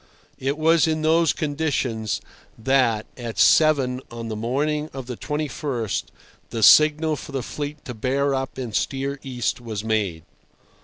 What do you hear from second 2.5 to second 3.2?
that,